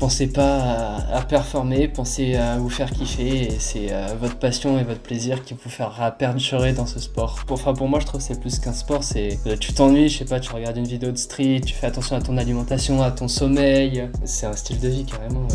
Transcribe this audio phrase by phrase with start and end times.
[0.00, 4.82] pensez pas à, performer, pensez à vous faire kiffer et c'est euh, votre passion et
[4.82, 7.40] votre plaisir qui vous fera perdurer dans ce sport.
[7.46, 10.08] Pour, enfin, pour moi, je trouve que c'est plus qu'un sport, c'est euh, tu t'ennuies,
[10.08, 13.02] je sais pas, tu regardes une vidéo de street, tu fais attention à ton alimentation,
[13.02, 14.08] à ton sommeil.
[14.24, 15.46] C'est un style de vie carrément.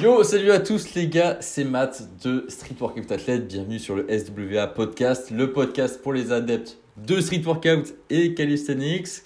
[0.00, 3.48] Yo, salut à tous les gars, c'est Matt de Street Workout Athlete.
[3.48, 9.22] Bienvenue sur le SWA Podcast, le podcast pour les adeptes de Street Workout et Calisthenics.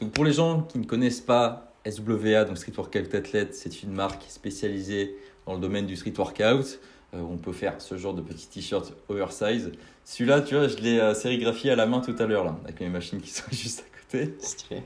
[0.00, 3.92] Donc pour les gens qui ne connaissent pas SWA, donc Street Workout Athlete, c'est une
[3.92, 6.80] marque spécialisée dans le domaine du street workout.
[7.14, 9.72] Euh, on peut faire ce genre de petits t-shirts oversize.
[10.04, 12.80] Celui-là, tu vois, je l'ai euh, sérigraphié à la main tout à l'heure, là, avec
[12.80, 14.34] mes machines qui sont juste à côté.
[14.38, 14.82] Stylé.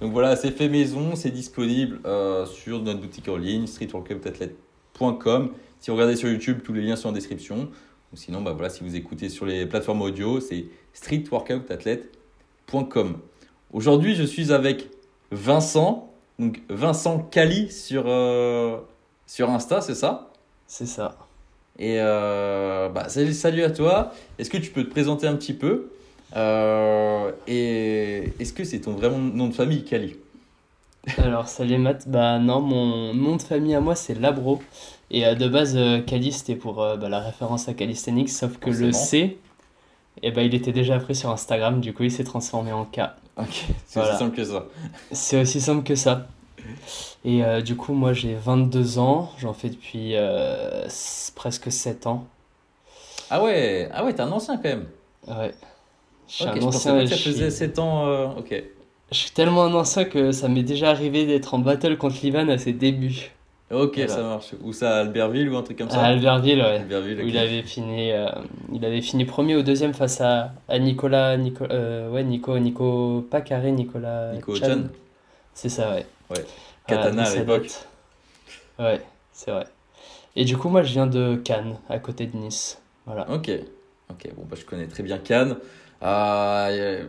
[0.00, 5.52] Donc voilà, c'est fait maison, c'est disponible euh, sur notre boutique en ligne, streetworkoutathlete.com.
[5.80, 7.68] Si vous regardez sur YouTube, tous les liens sont en description.
[8.12, 13.18] Ou sinon, bah voilà, si vous écoutez sur les plateformes audio, c'est streetworkoutathlete.com.
[13.72, 14.90] Aujourd'hui, je suis avec
[15.30, 18.76] Vincent, donc Vincent Cali sur, euh,
[19.26, 20.30] sur Insta, c'est ça?
[20.66, 21.16] C'est ça.
[21.78, 24.12] Et euh, bah, salut, salut à toi.
[24.38, 25.90] Est-ce que tu peux te présenter un petit peu?
[26.36, 30.16] Euh, Et est-ce que c'est ton vrai nom de famille, Cali?
[31.18, 32.08] Alors, salut Matt.
[32.08, 34.60] Bah non, mon nom de famille à moi, c'est Labro.
[35.12, 39.38] Et de base, Cali, c'était pour bah, la référence à Calisthenics, sauf que le C,
[40.22, 43.00] et bah, il était déjà pris sur Instagram, du coup il s'est transformé en K.
[43.38, 44.66] Ok, c'est aussi simple que ça.
[45.10, 46.26] C'est aussi simple que ça.
[47.24, 50.86] Et euh, du coup, moi j'ai 22 ans, j'en fais depuis euh,
[51.34, 52.26] presque 7 ans.
[53.30, 54.86] Ah ouais, ah ouais, t'es un ancien quand même.
[55.26, 55.52] Ouais.
[56.28, 57.00] Je suis un ancien.
[57.00, 58.62] Que ça faisait 7 ans, euh, ok.
[59.10, 62.48] Je suis tellement un ancien que ça m'est déjà arrivé d'être en battle contre Livan
[62.48, 63.32] à ses débuts.
[63.72, 64.50] Ok, ça marche.
[64.62, 66.84] Ou ça à Albertville ou un truc comme ça À Albertville, ouais.
[67.22, 68.26] où il, avait fini, euh,
[68.72, 71.38] il avait fini premier ou deuxième face à, à Nicolas.
[71.38, 73.26] Nico, euh, ouais, Nico, Nico.
[73.30, 74.32] Pas carré, Nicolas.
[74.34, 74.82] Nico Chan.
[75.54, 76.06] C'est ça, ouais.
[76.30, 76.44] Ouais.
[76.86, 77.70] Katana à l'époque.
[78.78, 79.00] Ouais,
[79.32, 79.64] c'est vrai.
[80.36, 82.78] Et du coup, moi, je viens de Cannes, à côté de Nice.
[83.06, 83.30] Voilà.
[83.30, 83.50] Ok.
[84.10, 85.56] Ok, bon, bah, je connais très bien Cannes.
[86.02, 87.04] Euh,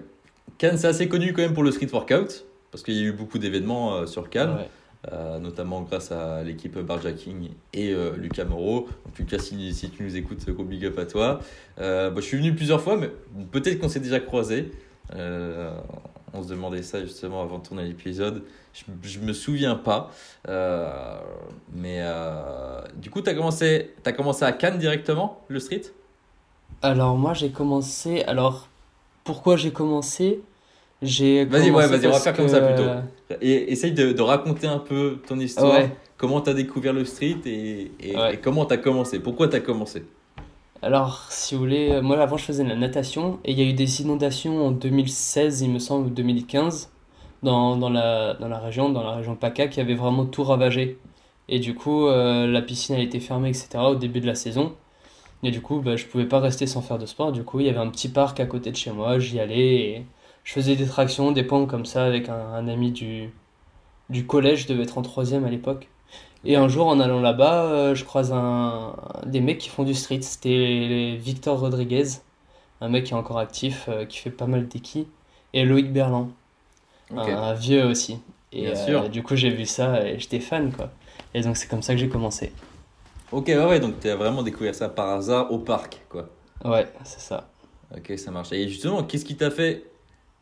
[0.58, 3.12] Cannes, c'est assez connu quand même pour le street workout, parce qu'il y a eu
[3.12, 4.56] beaucoup d'événements sur Cannes.
[4.56, 4.70] Ouais.
[5.12, 8.88] Euh, notamment grâce à l'équipe Barjacking et euh, Lucas Moreau.
[9.06, 11.40] En tout cas, si, si, tu nous écoutes, gros big up à toi.
[11.80, 13.12] Euh, bah, je suis venu plusieurs fois, mais
[13.52, 14.72] peut-être qu'on s'est déjà croisés.
[15.12, 18.44] on se demandait ça justement avant de tourner l'épisode.
[18.74, 20.10] Je, ne me souviens pas.
[21.74, 22.02] mais
[22.96, 25.84] du coup, tu commencé, as commencé à Cannes directement, le street?
[26.82, 28.24] Alors, moi, j'ai commencé.
[28.24, 28.70] Alors,
[29.26, 30.42] pourquoi j'ai commencé?
[31.46, 32.90] Vas-y, ouais, vas-y, on va faire comme ça plutôt.
[33.42, 35.82] Et essaye de, de raconter un peu ton histoire,
[36.18, 39.60] comment tu as découvert le street et, et, comment tu as commencé, pourquoi tu as
[39.60, 40.04] commencé?
[40.82, 43.62] Alors, si vous voulez, euh, moi avant je faisais de la natation et il y
[43.62, 46.92] a eu des inondations en 2016, il me semble, ou 2015,
[47.42, 50.98] dans, dans, la, dans la région, dans la région PACA, qui avait vraiment tout ravagé.
[51.48, 53.70] Et du coup, euh, la piscine a été fermée, etc.
[53.92, 54.74] au début de la saison.
[55.44, 57.32] Et du coup, bah, je pouvais pas rester sans faire de sport.
[57.32, 59.76] Du coup, il y avait un petit parc à côté de chez moi, j'y allais
[59.76, 60.06] et
[60.44, 63.30] je faisais des tractions, des pompes comme ça avec un, ami du,
[64.10, 65.90] du collège, je devais être en troisième à l'époque.
[66.46, 68.96] Et un jour, en allant là-bas, euh, je croise un,
[69.26, 70.22] des mecs qui font du street.
[70.22, 72.06] C'était Victor Rodriguez,
[72.82, 75.08] un mec qui est encore actif, euh, qui fait pas mal d'équis,
[75.54, 76.32] et Loïc Berland,
[77.16, 78.20] un, vieux aussi.
[78.52, 80.92] Et euh, du coup, j'ai vu ça et j'étais fan, quoi.
[81.34, 82.52] Et donc, c'est comme ça que j'ai commencé.
[83.32, 86.28] Ok, ouais, ouais, donc tu as vraiment découvert ça par hasard au parc, quoi.
[86.66, 87.50] Ouais, c'est ça.
[87.96, 88.52] Ok, ça marche.
[88.52, 89.93] Et justement, qu'est-ce qui t'a fait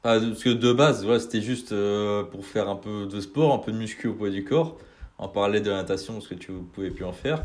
[0.04, 3.72] parce que de base, c'était juste euh, pour faire un peu de sport, un peu
[3.72, 4.78] de muscu au poids du corps.
[5.20, 7.44] On parlait de la natation parce que tu pouvais plus en faire.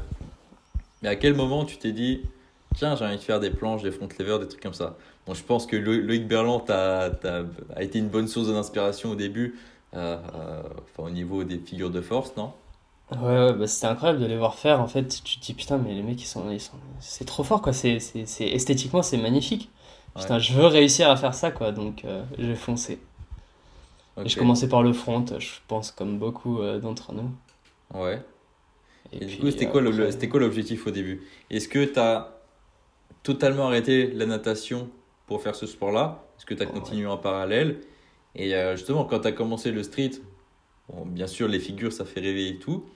[1.03, 2.23] Mais à quel moment tu t'es dit,
[2.75, 4.97] tiens, j'ai envie de faire des planches, des front levers, des trucs comme ça?
[5.27, 7.11] Bon, je pense que Loïc Berland a,
[7.75, 9.59] a, été une bonne source d'inspiration au début,
[9.95, 12.53] euh, euh, enfin, au niveau des figures de force, non?
[13.11, 14.81] Ouais, ouais bah c'était incroyable de les voir faire.
[14.81, 16.45] En fait, tu te dis, putain, mais les mecs, ils sont,
[17.01, 17.73] c'est trop fort, quoi.
[17.73, 19.69] C'est, c'est, esthétiquement, c'est magnifique.
[20.19, 21.73] Putain, je veux réussir à faire ça, quoi.
[21.73, 22.99] Donc, euh, j'ai foncé.
[24.25, 27.31] Et je commençais par le front, je pense, comme beaucoup euh, d'entre nous.
[27.95, 28.23] Ouais.
[29.13, 31.23] Et, du coup, c'était quoi, quoi l'objectif au début?
[31.51, 32.41] Est-ce que tu as
[33.23, 34.89] totalement arrêté la natation
[35.27, 36.25] pour faire ce sport-là?
[36.39, 37.81] Est-ce que tu as continué en parallèle?
[38.35, 40.13] Et euh, justement, quand tu as commencé le street,
[40.89, 42.87] bon, bien sûr, les figures, ça fait rêver et tout.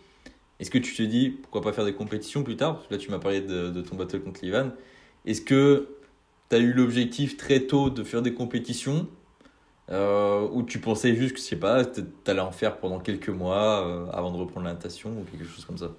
[0.59, 2.77] Est-ce que tu te dis, pourquoi pas faire des compétitions plus tard?
[2.77, 4.71] Parce que là, tu m'as parlé de, de ton battle contre Livan.
[5.27, 5.89] Est-ce que
[6.51, 9.07] tu as eu l'objectif très tôt de faire des compétitions
[9.91, 13.29] euh, ou tu pensais juste que, je sais pas, tu allais en faire pendant quelques
[13.29, 15.91] mois euh, avant de reprendre la natation ou quelque chose comme ça?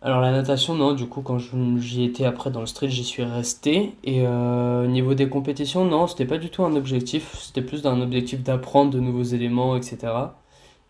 [0.00, 3.22] Alors la natation, non, du coup quand j'y étais après dans le street, j'y suis
[3.22, 3.94] resté.
[4.04, 7.86] Et euh, au niveau des compétitions, non, c'était pas du tout un objectif, c'était plus
[7.86, 10.12] un objectif d'apprendre de nouveaux éléments, etc.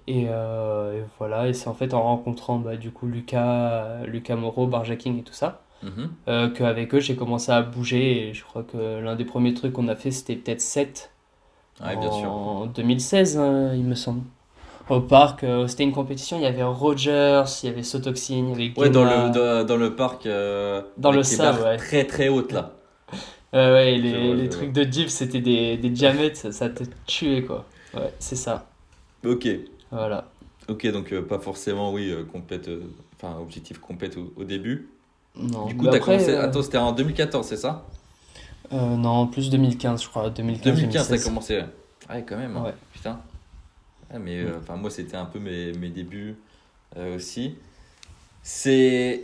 [0.06, 0.26] Et,
[1.19, 5.22] voilà, et c'est en fait en rencontrant bah, du coup Lucas, Lucas Moreau, Barjacking et
[5.22, 6.11] tout ça, mhm.
[6.29, 8.29] euh, qu'avec eux j'ai commencé à bouger.
[8.29, 11.11] Et je crois que l'un des premiers trucs qu'on a fait c'était peut-être 7
[11.81, 14.23] en 2016, hein, il me semble
[14.88, 15.44] au parc.
[15.44, 18.79] Euh, c'était une compétition, il y avait Rogers, il y avait Sotoxine, il y avait
[18.79, 20.26] Ouais, dans le, dans, le parc.
[20.26, 21.76] Euh, dans le sable, ouais.
[21.76, 22.73] Très très haute là.
[23.53, 27.65] ouais, les, les trucs de Jeep, c'était des, des diamètres, ça, ça, te tuait quoi.
[27.94, 28.67] Ouais, c'est ça.
[29.25, 29.49] Ok.
[29.91, 30.26] Voilà.
[30.69, 32.71] Ok, donc euh, pas forcément, oui, complète,
[33.17, 34.88] enfin, objectif complète au, début.
[35.36, 36.34] Non, du coup, t'as commencé.
[36.34, 37.86] Attends, c'était en 2014, c'est ça
[38.70, 40.31] Non, plus 2015, je crois.
[40.31, 41.62] 2015, 2015, t'as commencé.
[42.08, 42.56] Ouais, quand même.
[42.56, 42.64] Hein.
[42.64, 42.75] Ouais.
[42.92, 43.20] Putain.
[44.12, 46.36] Ah, mais euh, enfin moi, c'était un peu mes, mes débuts
[46.96, 47.56] euh, aussi.
[48.42, 49.22] C'est.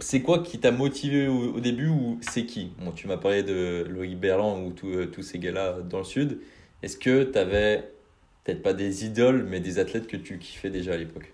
[0.00, 2.70] C'est quoi qui t'a motivé au, début ou c'est qui?
[2.78, 6.38] Bon, Tu m'as parlé de Loïc Berland ou euh, tous ces gars-là dans le sud.
[6.84, 7.90] Est-ce que tu avais
[8.44, 11.32] peut-être pas des idoles, mais des athlètes que tu kiffais déjà à l'époque?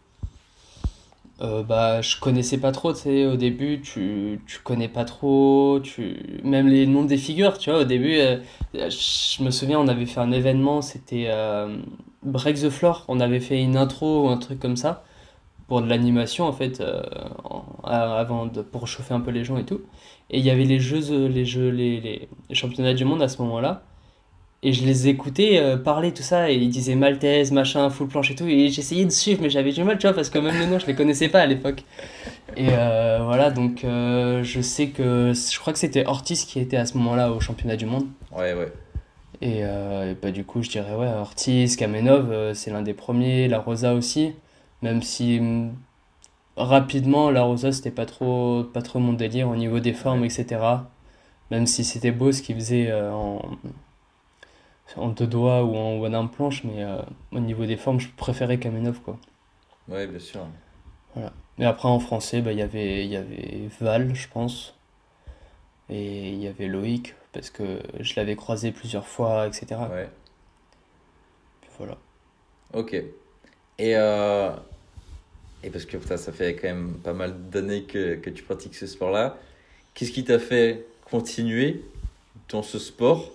[1.41, 5.81] Euh, bah, je connaissais pas trop, tu sais, au début, tu, tu connais pas trop,
[5.83, 6.41] tu...
[6.45, 8.19] même les noms des figures, tu vois, au début,
[8.75, 11.31] je me souviens, on avait fait un événement, c'était
[12.23, 15.05] Break the Floor, on avait fait une intro ou un truc comme ça
[15.67, 17.03] pour de l'animation en fait euh,
[17.85, 19.83] avant pour chauffer un peu les gens et tout.
[20.31, 23.29] Et il y avait les jeux euh, les jeux les, les, championnats du monde à
[23.29, 23.83] ce moment-là
[24.65, 28.33] et je les écoutais euh, parler tout ça et ils disaient Maltaise machin full planche
[28.33, 30.59] et tout et j'essayais de suivre mais j'avais du mal tu vois parce que même
[30.59, 31.85] les noms je les connaissais pas à l'époque.
[32.57, 36.97] Et voilà donc je sais que je crois que c'était Ortiz qui était à ce
[36.99, 38.07] moment-là au championnat du monde.
[38.33, 38.73] Ouais ouais.
[39.43, 43.49] Euh, et, bah, du coup, je dirais ouais, Ortiz, Kamenov, euh, c'est l'un des premiers,
[43.49, 44.35] La Rosa aussi,
[44.83, 45.73] même si mm,
[46.57, 50.61] rapidement, La Rosa, c'était pas trop, pas trop mon délire au niveau des formes, etc.
[51.51, 53.43] Même si c'était beau ce qu'il faisait euh, en,
[54.97, 56.85] en deux doigts ou en one arm planche, mais
[57.33, 59.19] au niveau des formes, je préférais Kamenov, quoi.
[59.89, 60.47] Ouais, bien sûr.
[61.15, 61.33] Voilà.
[61.59, 64.75] Mais après, en français, bah, y il y avait Val, je pense.
[65.91, 69.81] Et il y avait Loïc parce que je l'avais croisé plusieurs fois, etc.
[69.91, 70.09] Ouais.
[71.79, 71.99] voilà.
[72.73, 72.95] Ok.
[72.95, 74.51] Et, euh,
[75.63, 78.77] et parce que ça, ça fait quand même pas mal d'années que, que, tu pratiques
[78.77, 79.37] ce sport-là.
[79.95, 81.85] Qu'est-ce qui t'a fait continuer
[82.49, 83.31] dans ce sport?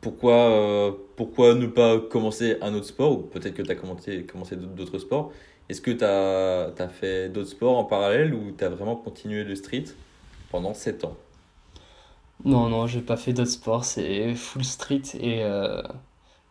[0.00, 4.24] Pourquoi, euh, pourquoi ne pas commencer un autre sport Ou peut-être que tu as commencé,
[4.24, 5.32] commencé d'autres sports.
[5.68, 9.54] Est-ce que tu as, fait d'autres sports en parallèle ou tu as vraiment continué le
[9.54, 9.84] street
[10.50, 11.16] pendant 7 ans?
[12.44, 15.02] Non, non, j'ai pas fait d'autres sports, c'est full street.
[15.20, 15.82] Et euh,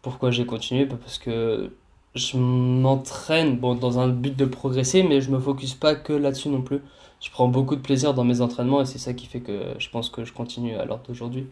[0.01, 0.85] pourquoi j'ai continué?
[0.85, 1.71] Bah, Parce que
[2.15, 6.49] je m'entraîne bon, dans un but de progresser, mais je me focus pas que là-dessus
[6.49, 6.81] non plus.
[7.21, 9.89] Je prends beaucoup de plaisir dans mes entraînements et c'est ça qui fait que je
[9.89, 11.47] pense que je continue à l'heure d'aujourd'hui.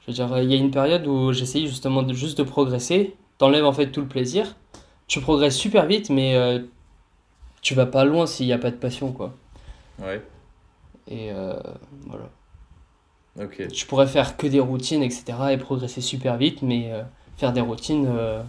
[0.00, 3.14] Je veux dire, il y a une période où j'essayais justement de, juste de progresser.
[3.38, 4.56] T'enlèves en fait tout le plaisir.
[5.06, 6.60] Tu progresses super vite, mais euh,
[7.62, 9.34] tu vas pas loin s'il n'y a pas de passion, quoi.
[9.98, 10.22] Ouais.
[11.08, 11.54] Et euh,
[12.06, 12.30] voilà.
[13.38, 13.68] Okay.
[13.72, 15.24] Je pourrais faire que des routines, etc.
[15.52, 17.02] et progresser super vite, mais euh,
[17.36, 18.42] faire des routines, euh,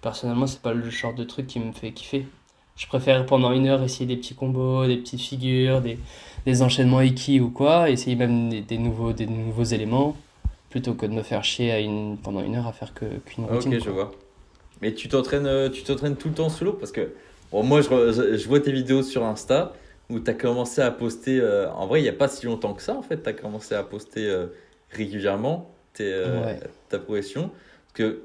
[0.00, 2.26] personnellement, c'est pas le genre de truc qui me fait kiffer.
[2.76, 5.98] Je préfère pendant une heure essayer des petits combos, des petites figures, des,
[6.46, 10.16] des enchaînements Iki ou quoi, essayer même des, nouveaux, des nouveaux éléments,
[10.72, 13.74] plutôt que de me faire chier à une, pendant une heure à faire qu'une routine.
[13.74, 14.10] Ok, je vois.
[14.80, 17.12] Mais tu t'entraînes, euh, tu t'entraînes tout le temps solo parce que
[17.52, 17.88] moi, je,
[18.38, 19.74] je, vois tes vidéos sur Insta
[20.08, 21.38] où tu as commencé à poster.
[21.40, 23.34] Euh, en vrai, il n'y a pas si longtemps que ça, en fait, tu as
[23.34, 24.46] commencé à poster euh,
[24.90, 26.54] régulièrement tes, euh,
[26.88, 27.50] ta progression.
[27.50, 28.22] Parce que,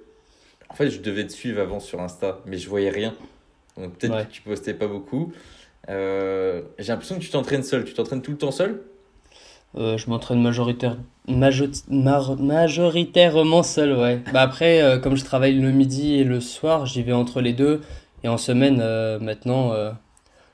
[0.70, 3.14] en fait, je devais te suivre avant sur Insta, mais je voyais rien.
[3.76, 5.34] Donc peut-être que tu postais pas beaucoup.
[5.88, 7.84] J'ai l'impression que tu t'entraînes seul.
[7.84, 8.82] Tu t'entraînes tout le temps seul?
[9.76, 10.98] Je m'entraîne majoritaire,
[11.28, 14.22] majoritairement seul, ouais.
[14.34, 17.82] Bah après, comme je travaille le midi et le soir, j'y vais entre les deux.
[18.24, 18.78] Et en semaine,
[19.20, 19.74] maintenant,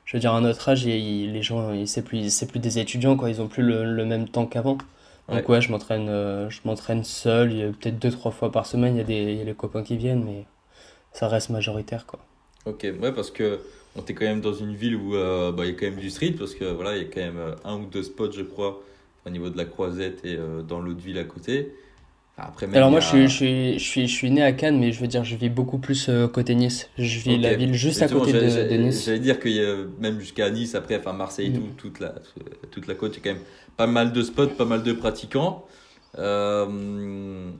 [0.05, 3.29] je veux dire, à notre âge, les gens, c'est plus, plus des étudiants, quoi.
[3.29, 4.77] Ils ont plus le, même temps qu'avant.
[5.29, 7.51] Donc ouais, je m'entraîne, euh, je m'entraîne seul.
[7.51, 9.41] Il y a peut-être deux, trois fois par semaine, il y a des, il y
[9.41, 10.45] a les copains qui viennent, mais
[11.13, 12.19] ça reste majoritaire, quoi.
[12.65, 13.59] Ok, ouais, parce que
[13.95, 15.99] on est quand même dans une ville où euh, bah, il y a quand même
[15.99, 18.31] du street, parce que voilà, il y a quand même euh, un ou deux spots,
[18.31, 18.81] je crois,
[19.25, 20.37] au niveau de la Croisette et
[20.67, 21.73] dans l'autre ville à côté.
[22.73, 24.99] Alors moi, je, suis, je, suis, je, suis, je suis né à Cannes, mais je
[24.99, 26.89] veux dire, je vis beaucoup plus euh, côté Nice.
[26.97, 29.05] Je vis la ville juste à côté de, Nice.
[29.05, 31.53] J'allais dire qu'il y a même jusqu'à Nice, après, enfin Marseille, mm.
[31.53, 32.15] tout, toute, la,
[32.71, 34.93] toute la côte, il y a quand même pas mal de spots, pas mal de
[34.93, 35.63] pratiquants.
[36.17, 37.51] Euh,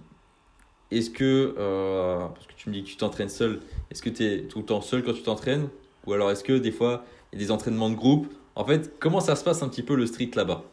[0.90, 3.60] est-ce que, euh, parce que tu me dis que tu t'entraînes seul,
[3.92, 5.68] est-ce que tu es tout le temps seul quand tu t'entraînes?
[6.08, 8.26] Ou alors est-ce que des fois, et des entraînements de groupe?
[8.56, 10.64] En fait, comment ça se passe un petit peu le street là-bas,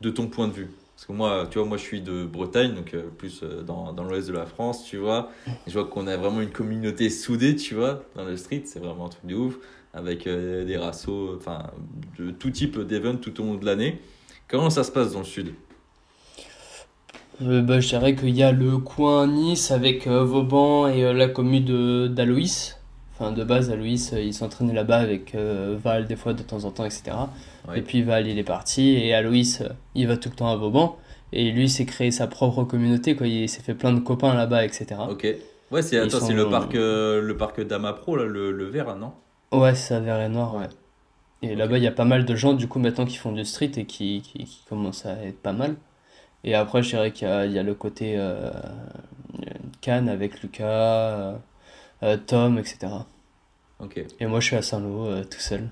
[0.00, 2.74] de ton point de vue Parce que moi, tu vois, moi je suis de Bretagne,
[2.74, 5.30] donc euh, plus euh, dans, dans l'ouest de la France, tu vois.
[5.66, 8.62] Je vois qu'on a vraiment une communauté soudée, tu vois, dans le street.
[8.66, 9.56] C'est vraiment un truc de ouf,
[9.94, 11.70] avec euh, des rassos, enfin,
[12.18, 14.00] de tout type d'events tout au long de l'année.
[14.48, 15.54] Comment ça se passe dans le sud?
[17.40, 22.78] Bah, Je dirais qu'il y a le coin Nice avec Vauban et la commune d'Aloïs
[23.18, 26.64] Enfin, de base, Aloïs, euh, il s'entraînait là-bas avec euh, Val des fois de temps
[26.64, 27.16] en temps, etc.
[27.74, 30.56] Et puis Val, il est parti et Aloïs, euh, il va tout le temps à
[30.56, 30.98] Vauban.
[31.32, 33.26] Et lui, s'est créé sa propre communauté, quoi.
[33.26, 34.86] Il s'est fait plein de copains là-bas, etc.
[35.08, 35.26] Ok.
[35.70, 39.12] Ouais, c'est le parc, le parc d'Amapro, le, le vert, non?
[39.50, 40.68] Ouais, c'est ça, vert et noir, ouais.
[41.42, 43.44] Et là-bas, il y a pas mal de gens, du coup, maintenant, qui font du
[43.44, 45.74] street et qui, qui, qui commencent à être pas mal.
[46.44, 48.50] Et après, je dirais qu'il y, y, a le côté euh,
[49.80, 51.34] Cannes avec Lucas.
[52.02, 52.88] Euh, Tom, etc.
[53.80, 54.04] Ok.
[54.20, 55.68] Et moi, je suis à Saint-Lô, euh, tout seul.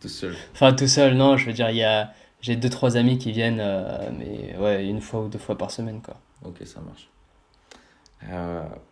[0.00, 2.12] Tout seul Enfin, tout seul, non, je veux dire, il y a...
[2.40, 5.70] j'ai deux, trois amis qui viennent, euh, mais ouais, une fois ou deux fois par
[5.70, 6.16] semaine, quoi.
[6.44, 7.08] Ok, ça marche.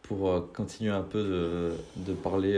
[0.03, 2.53] pour continuer un peu de, de parler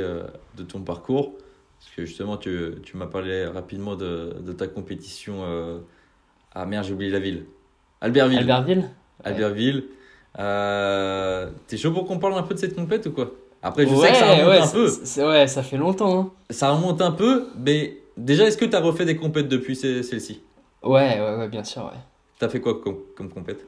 [0.57, 1.33] de ton parcours,
[1.79, 5.45] parce que justement, tu, tu m'as parlé rapidement de, de ta compétition
[6.53, 7.47] à merde, j'ai oublié la ville.
[8.01, 8.39] Albertville.
[8.39, 8.91] Albertville?
[9.23, 9.85] Albertville.
[11.69, 13.31] T'es chaud pour qu'on parle un peu de cette compète ou quoi?
[13.63, 15.29] Après, je sais que ça remonte un peu.
[15.29, 16.21] Ouais, ça fait longtemps.
[16.21, 16.31] Hein.
[16.51, 20.43] Ça remonte un peu, mais déjà, est-ce que tu as refait des compètes depuis celle-ci?
[20.83, 21.99] Ouais, ouais, ouais, bien sûr, ouais.
[22.39, 23.67] T'as fait quoi comme, comme compète?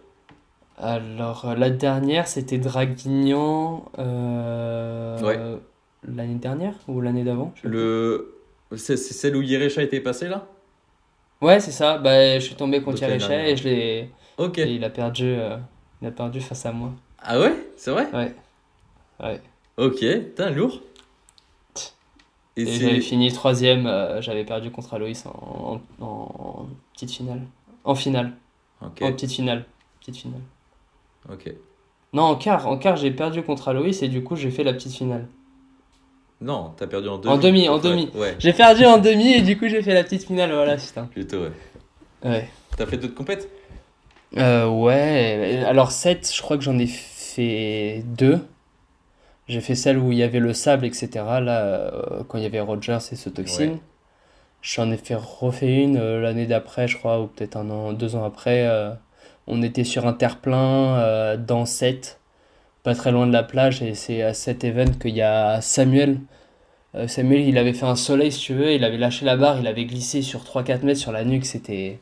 [0.79, 3.85] Alors, euh, la dernière, c'était Draguignan.
[3.99, 5.39] Euh, ouais.
[6.09, 8.35] L'année dernière ou l'année d'avant Le...
[8.75, 10.47] C'est celle où Yerecha était passé là?
[11.43, 11.99] Ouais, c'est ça.
[11.99, 14.11] Bah, je suis tombé contre Yerecha et je l'ai.
[14.39, 14.59] Ok.
[14.59, 15.59] Et il a perdu, euh,
[16.01, 16.91] il a perdu face à moi.
[17.23, 17.55] Ah ouais?
[17.77, 18.09] C'est vrai?
[18.15, 18.35] Ouais.
[19.23, 19.41] Ouais.
[19.79, 20.81] Ok, t'es lourd.
[22.57, 27.41] Et, j'avais fini troisième, euh, j'avais perdu contre Aloïs en, en, petite finale.
[27.85, 28.33] En finale.
[28.83, 29.65] En petite finale.
[30.01, 30.41] Petite finale.
[31.31, 31.51] Ok.
[32.13, 32.67] Non, en quart.
[32.67, 35.27] En quart, j'ai perdu contre Aloïs et du coup, j'ai fait la petite finale.
[36.43, 37.33] Non, t'as perdu en demi.
[37.33, 38.11] En demi, en demi.
[38.15, 38.35] Ouais.
[38.39, 40.53] J'ai perdu en demi et du coup, j'ai fait la petite finale.
[40.53, 41.05] Voilà, putain.
[41.07, 41.53] Plutôt, ouais.
[42.25, 42.49] Ouais.
[42.77, 43.49] T'as fait d'autres compètes?
[44.37, 45.63] Euh, Ouais.
[45.67, 48.41] Alors, 7, je crois que j'en ai fait deux.
[49.49, 51.09] J'ai fait celle où il y avait le sable, etc.
[51.15, 53.79] Là, euh, quand il y avait Rogers et ce toxine.
[54.63, 58.15] J'en ai fait refait une euh, l'année d'après, je crois, ou peut-être un an, deux
[58.15, 58.67] ans après.
[58.69, 58.91] Euh,
[59.49, 62.21] on était sur un terre-plein dans 7,
[62.85, 66.21] pas très loin de la plage, et c'est à cet event qu'il y a Samuel.
[67.09, 69.67] Samuel, il avait fait un soleil, si tu veux, il avait lâché la barre, il
[69.67, 71.99] avait glissé sur 3-4 mètres sur la nuque, c'était...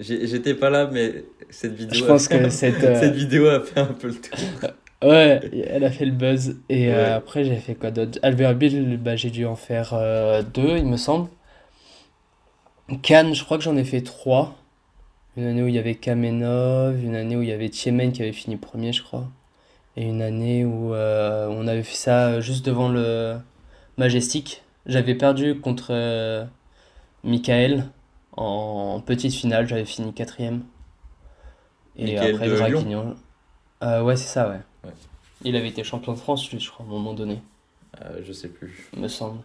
[0.00, 3.86] J'étais pas là, mais cette vidéo, je pense que cette, cette vidéo a fait un
[3.86, 4.36] peu le tour.
[5.02, 6.56] Ouais, elle a fait le buzz.
[6.68, 8.18] Et euh, après, j'ai fait quoi d'autre?
[8.22, 11.28] Albertville, bah, j'ai dû en faire euh, deux, il me semble.
[13.02, 14.56] Cannes, je crois que j'en ai fait trois.
[15.36, 18.22] Une année où il y avait Kamenov, une année où il y avait Tiemen qui
[18.22, 19.28] avait fini premier, je crois.
[19.96, 23.36] Et une année où euh, on avait fait ça juste devant le
[23.98, 24.62] Majestic.
[24.86, 26.46] J'avais perdu contre
[27.22, 27.84] Michael
[28.36, 30.62] en petite finale, j'avais fini quatrième.
[31.96, 33.14] Et après, Draguignan.
[33.82, 34.60] ouais, c'est ça, ouais.
[35.42, 37.42] Il avait été champion de France, lui, je crois, à un moment donné.
[38.00, 38.90] Euh, je sais plus.
[38.96, 39.40] Me semble.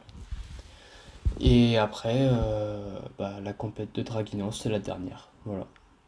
[1.39, 5.29] Et après, euh, bah, la compète de Draguignan, c'était la dernière.
[5.45, 5.65] Voilà.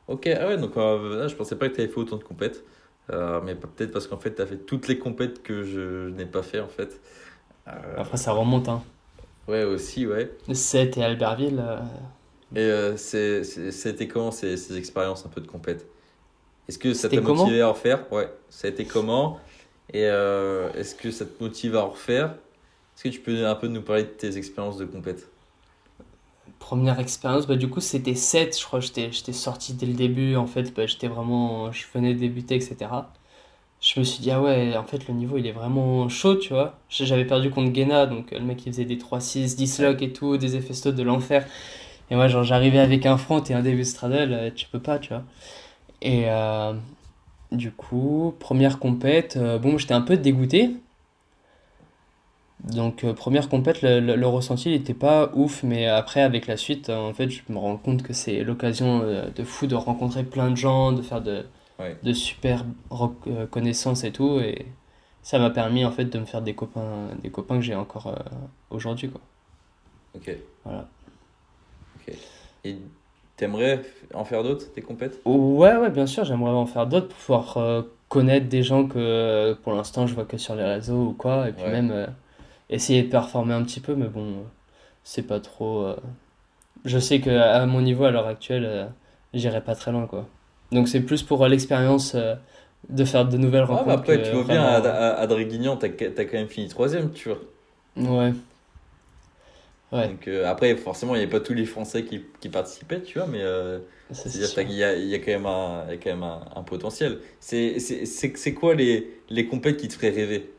[0.07, 2.63] Ok, ah ouais, donc euh, je pensais pas que tu avais fait autant de compètes.
[3.11, 6.25] Euh, mais peut-être parce qu'en fait, tu as fait toutes les compètes que je, n'ai
[6.25, 7.01] pas fait, en fait.
[7.65, 8.83] Après, ça remonte, hein.
[9.47, 10.31] Ouais, aussi, ouais.
[10.51, 11.61] 7 et Albertville.
[12.55, 15.87] Et c'était comment ces, ces expériences un peu de compète?
[16.67, 18.11] Est-ce que ça t'a motivé à en faire?
[18.11, 19.39] Ouais, ça a été comment?
[19.93, 22.35] Et euh, est-ce que ça te motive à en refaire?
[22.95, 25.27] Est-ce que tu peux un peu nous parler de tes expériences de compète?
[26.59, 30.47] Première expérience, bah, du coup c'était 7, je crois j'étais sorti dès le début, en
[30.47, 32.77] fait bah, j'étais vraiment, je venais de débuter, etc.
[33.81, 36.53] Je me suis dit, ah ouais, en fait le niveau il est vraiment chaud, tu
[36.53, 36.79] vois.
[36.89, 40.37] J'avais perdu contre Guéna, donc le mec il faisait des 3-6, 10 locks et tout,
[40.37, 41.45] des effets de l'enfer.
[42.09, 44.99] Et moi genre j'arrivais avec un front et un début straddle, euh, tu peux pas,
[44.99, 45.23] tu vois.
[46.01, 46.73] Et, euh,
[47.53, 50.75] du coup, première compète, euh, bon, j'étais un peu dégoûté.
[52.63, 57.13] Donc, euh, première compète, le, ressenti n'était pas ouf, mais après, avec la suite, en
[57.13, 60.55] fait, je me rends compte que c'est l'occasion euh, de fou de rencontrer plein de
[60.55, 61.45] gens, de faire de,
[62.03, 62.65] de super
[63.51, 64.39] connaissances et tout.
[64.39, 64.65] Et
[65.23, 68.15] ça m'a permis, en fait, de me faire des copains, des copains que j'ai encore
[68.69, 69.21] aujourd'hui, quoi.
[70.15, 70.31] Ok.
[70.63, 70.87] Voilà.
[71.97, 72.15] Ok.
[72.63, 72.77] Et
[73.37, 73.81] T'aimerais
[74.13, 75.19] en faire d'autres, des compètes?
[75.25, 78.97] Ouais, ouais, bien sûr, j'aimerais en faire d'autres pour pouvoir euh, connaître des gens que
[78.99, 82.07] euh, pour l'instant je vois que sur les réseaux ou quoi, et puis même euh,
[82.69, 84.43] essayer de performer un petit peu, mais bon,
[85.03, 85.87] c'est pas trop.
[86.85, 88.89] Je sais que à mon niveau, à l'heure actuelle,
[89.33, 90.25] j'irai pas très loin, quoi.
[90.71, 92.15] Donc c'est plus pour l'expérience
[92.89, 93.85] de faire de nouvelles Ah, rencontres.
[93.87, 96.67] bah après, que tu vois bien, à, à, à Draguignan, t'as t'as quand même fini
[96.67, 97.39] troisième, tu vois.
[97.95, 98.33] Ouais.
[99.93, 103.01] Ouais, Donc euh, après, forcément, il n'y avait pas tous les Français qui, qui participaient,
[103.03, 103.79] tu vois, mais euh,
[104.25, 106.23] c'est-à-dire qu'il y a, il y a quand même un, il y a quand même
[106.23, 107.19] un, un potentiel.
[107.39, 110.49] C'est c'est- c'est- c'est quoi les, les compètes qui te feraient rêver?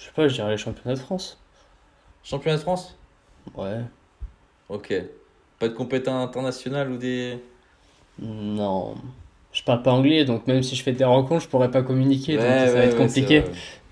[0.00, 1.38] Je sais pas, je dirais les championnats de France.
[2.24, 2.96] Championnat de France?
[3.54, 3.84] Ouais.
[4.68, 4.92] Ok.
[5.58, 7.38] Pas de compétition internationale ou des...
[8.18, 8.94] Non.
[9.52, 12.38] Je parle pas anglais, donc même si je fais des rencontres, je pourrais pas communiquer,
[12.38, 13.44] donc Ouais, ça va être compliqué.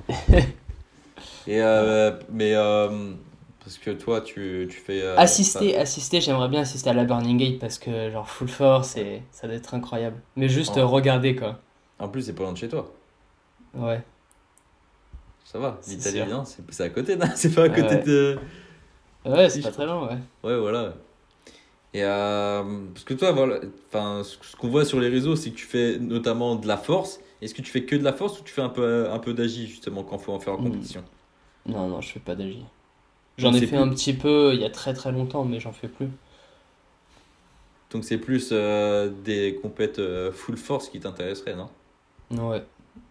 [1.47, 3.12] Et euh, mais euh,
[3.64, 5.02] parce que toi, tu, tu fais...
[5.02, 8.97] euh, Assister, assister, j'aimerais bien assister à la Burning Gate parce que genre full force
[8.97, 10.20] et ça doit être incroyable.
[10.37, 11.59] Mais juste euh, regarder quoi.
[11.99, 12.92] En plus, c'est pas loin de chez toi.
[13.75, 14.02] Ouais.
[15.44, 15.78] Ça va.
[15.88, 18.02] L'Italie, non, c'est à côté, C'est pas à côté Ouais.
[18.04, 18.38] de...
[19.26, 20.18] Ouais, c'est pas très loin, ouais.
[20.44, 20.94] Ouais, voilà.
[21.92, 22.62] Et euh,
[22.94, 25.66] parce que toi, voilà, enfin, ce ce qu'on voit sur les réseaux, c'est que tu
[25.66, 27.20] fais notamment de la force.
[27.42, 29.35] Est-ce que tu fais que de la force ou tu fais un peu, un peu
[29.35, 30.64] d'agi justement quand faut en faire en Hmm.
[30.70, 31.02] compétition?
[31.67, 32.64] Non, non, je fais pas d'agi.
[33.38, 35.73] J'en ai fait plus- un petit peu il y a très très longtemps, mais j'en
[35.73, 36.11] fais plus.
[37.90, 41.71] Donc c'est plus euh, des compètes euh, full force qui t'intéresseraient, non?
[42.31, 42.64] Ouais.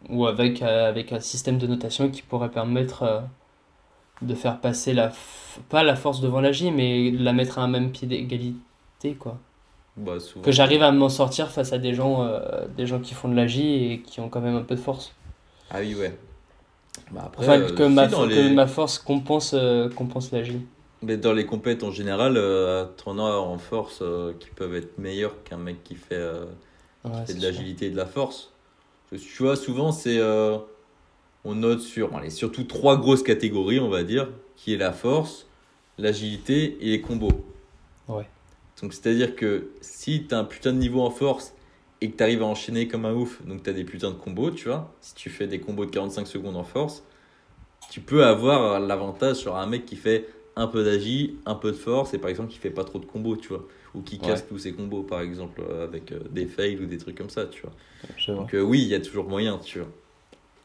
[0.10, 3.24] Ou avec, euh, avec un système de notation qui pourrait permettre
[4.22, 5.10] de faire passer la...
[5.10, 9.16] f- pas la force devant l'agi, mais de la mettre à un même pied d'égalité,
[9.20, 9.40] quoi.
[9.98, 10.46] Bah, souvent.
[10.46, 12.28] Que j'arrive à m'en sortir face à des gens,
[12.76, 15.16] des gens qui font de l'agi et qui ont quand même un peu de force.
[15.70, 16.18] Ah oui, ouais.
[17.12, 18.50] Bah après, Enfin, euh, que, ma, dans que les...
[18.52, 20.32] ma force compense, euh, compense.
[21.02, 24.98] Mais dans les compètes en général, euh, t'en as en force euh, qui peuvent être
[24.98, 26.46] meilleurs qu'un mec qui fait, euh,
[27.06, 28.52] Ouais, qui fait de l'agilité et de la force.
[29.10, 30.20] Parce que tu vois, souvent, c'est.
[31.46, 32.16] on note sur.
[32.16, 35.48] Allez, surtout trois grosses catégories, on va dire, qui est la force,
[35.98, 37.46] l'agilité et les combos.
[38.08, 38.28] Ouais.
[38.82, 41.54] Donc, c'est-à-dire que si tu as un putain de niveau en force
[42.02, 44.16] et que tu arrives à enchaîner comme un ouf, donc tu as des putains de
[44.16, 47.04] combos, tu vois, si tu fais des combos de 45 secondes en force,
[47.90, 51.78] tu peux avoir l'avantage sur un mec qui fait un peu d'agi, un peu de
[51.78, 54.42] force, et par exemple qui fait pas trop de combos, tu vois, ou qui casse
[54.42, 54.48] Ouais.
[54.48, 57.46] tous ses combos, par exemple, euh, avec euh, des fails ou des trucs comme ça,
[57.48, 57.76] tu vois.
[58.36, 59.90] Donc euh, oui, il y a toujours moyen, tu vois.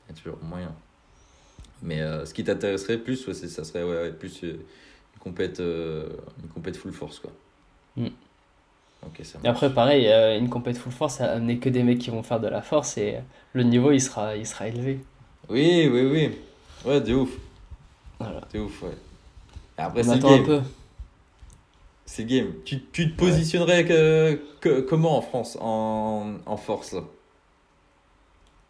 [0.09, 0.75] Il y a toujours moyen.
[1.83, 4.66] Mais euh, ce qui t'intéresserait plus, ouais, ça serait ouais, plus euh,
[5.14, 7.33] une compète, une compète full force, quoi.
[7.97, 8.11] Mm.
[9.23, 12.11] Ça Et après, pareil, euh, une compète full force, ça n'est que des mecs qui
[12.11, 13.21] vont faire de la force et
[13.53, 15.07] le niveau, il sera, il sera élevé.
[15.49, 16.31] Oui, oui, oui.
[16.85, 17.31] Ouais, de ouf.
[18.19, 18.40] Voilà.
[18.53, 18.97] De ouf, ouais.
[19.79, 20.47] Et après, On c'est le attend un game.
[20.47, 20.62] peu.
[22.07, 22.53] C'est le game.
[22.64, 26.97] Tu, tu te positionnerais que, que- comment en France, en, en force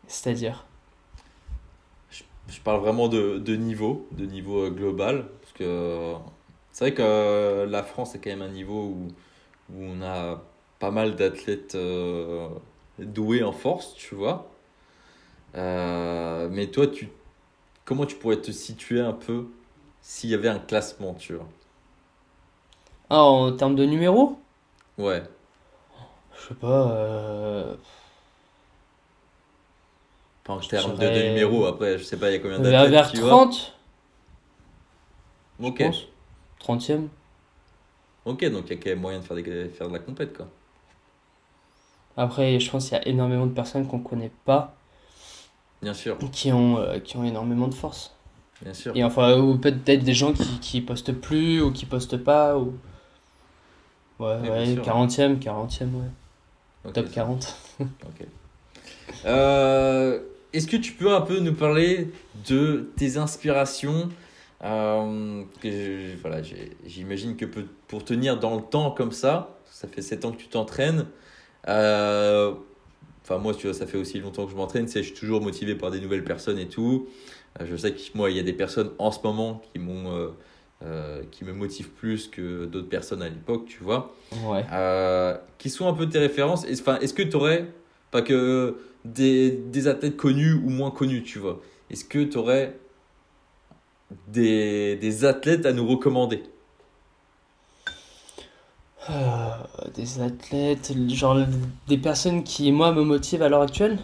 [0.07, 0.64] C'est-à-dire?
[2.49, 5.27] Je parle vraiment de, de niveau, de niveau euh, global.
[5.40, 6.14] Parce que euh,
[6.73, 9.09] c'est vrai que la France est quand même un niveau où,
[9.70, 10.42] où on a
[10.79, 12.48] pas mal d'athlètes euh,
[12.98, 14.50] doués en force, tu vois.
[15.57, 17.09] Euh, mais toi, tu,
[17.85, 19.48] comment tu pourrais te situer un peu
[20.03, 21.48] s'il y avait un classement, tu vois?
[23.09, 24.44] Ah, en termes de numéros?
[24.98, 25.22] Ouais.
[26.33, 26.90] Je sais pas.
[26.92, 27.77] euh,
[30.44, 32.38] Pas en Je termes de, dirais- de numéros, après, je sais pas, il y a
[32.40, 33.79] combien vers, d'athlètes, vers tu vois 30,
[35.62, 36.07] je Ok, pense.
[36.59, 37.11] 30e.
[38.24, 40.37] Ok, donc il y a quand même moyen de faire, des, faire de la compète,
[40.37, 40.48] quoi.
[42.16, 44.74] Après, je pense qu'il y a énormément de personnes qu'on connaît pas
[45.82, 48.14] Bien sûr, qui ont, euh, qui ont énormément de force.
[48.62, 48.96] bien sûr.
[48.96, 52.56] Et enfin, ou peut-être des gens qui, qui postent plus ou qui postent pas.
[52.58, 52.74] Ou...
[54.18, 54.82] Ouais, ouais, bien sûr.
[54.84, 56.92] 40e, 40e, ouais.
[56.92, 57.56] Top ça- 40.
[57.80, 58.26] ok.
[59.26, 60.20] Euh,
[60.52, 62.10] Est-ce que tu peux un peu nous parler
[62.48, 64.08] de tes inspirations
[64.64, 66.40] euh, je- voilà,
[66.87, 67.44] J'imagine que
[67.88, 71.07] pour tenir dans le temps comme ça, ça fait 7 ans que tu t'entraînes.
[71.68, 72.53] euh,
[73.22, 74.87] Enfin, moi, tu vois, ça fait aussi longtemps que je m'entraîne.
[74.87, 77.09] Je suis toujours motivé par des nouvelles personnes et tout.
[77.59, 80.31] Euh, Je sais que moi, il y a des personnes en ce moment qui m'ont,
[80.83, 84.14] euh, qui me motivent plus que d'autres personnes à l'époque, tu vois.
[84.46, 84.62] Ouais.
[85.57, 86.66] Qui sont un peu tes références.
[86.70, 87.66] Enfin, est-ce que tu aurais,
[88.11, 92.77] pas que des, des athlètes connus ou moins connus, tu vois, est-ce que tu aurais
[94.28, 96.42] des, des athlètes à nous recommander.
[99.10, 99.50] Euh,
[99.94, 101.38] des athlètes, genre
[101.88, 103.98] des personnes qui, moi, me motivent à l'heure actuelle?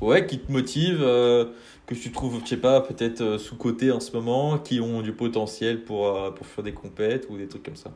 [0.00, 1.46] Ouais, qui te motivent, euh,
[1.86, 5.12] que tu trouves, je sais pas, peut-être euh, sous-cotés en ce moment, qui ont du
[5.12, 7.90] potentiel pour, euh, pour faire des compètes ou des trucs comme ça.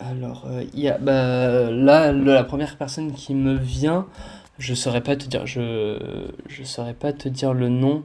[0.00, 4.06] Alors, euh, y a, bah, là, le- la première personne qui me vient,
[4.58, 5.98] je saurais pas te dire, je,
[6.48, 8.04] je saurais pas te dire le nom,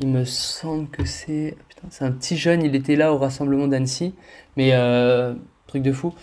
[0.00, 1.56] Il me semble que c'est.
[1.68, 4.14] Putain, c'est un petit jeune, il était là au rassemblement d'Annecy.
[4.56, 5.34] Mais, euh,
[5.66, 6.14] truc de fou.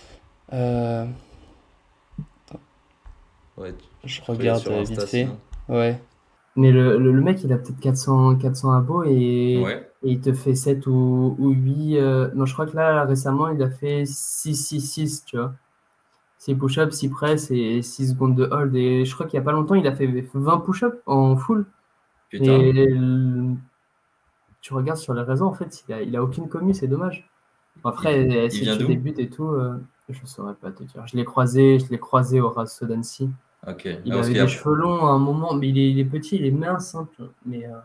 [0.53, 1.05] Euh,
[3.57, 5.27] Ouais, je regarde Insta, vite fait.
[5.67, 5.99] Ouais.
[6.55, 9.89] Mais le, le, le mec, il a peut-être 400, 400 abos et, Ouais.
[10.03, 11.97] et il te fait 7 ou, ou 8.
[11.97, 15.53] euh, Non, je crois que là, récemment, il a fait 6, 6, 6, tu vois.
[16.39, 18.75] 6 push-ups, 6 press et 6 secondes de hold.
[18.75, 21.65] Et je crois qu'il y a pas longtemps, il a fait 20 push-ups en full.
[22.29, 22.59] Putain.
[22.59, 22.95] Et
[24.61, 27.29] tu regardes sur les réseaux, en fait, il a, il a aucune commu, c'est dommage.
[27.83, 29.77] Après, si tu débutes et tout, euh,
[30.09, 31.05] je saurais pas te dire.
[31.07, 33.29] Je l'ai croisé, je l'ai croisé au Rasso d'Annecy.
[33.67, 33.85] Ok.
[34.05, 36.05] Il Ah, avait a- des cheveux longs à un moment, mais il est, il est
[36.05, 37.07] petit, il est mince, hein,
[37.45, 37.77] mais euh,